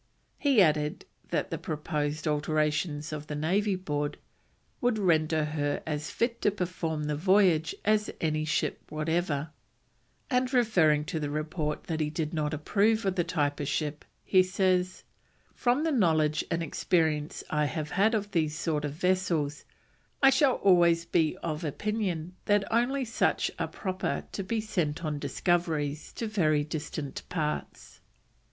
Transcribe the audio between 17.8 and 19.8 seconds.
had of these sort of vessels,